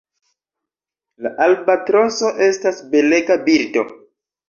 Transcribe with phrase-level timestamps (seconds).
[1.27, 3.89] La Albatroso estas belega birdo.